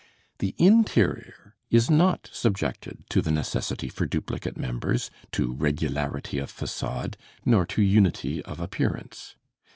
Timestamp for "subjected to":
2.33-3.21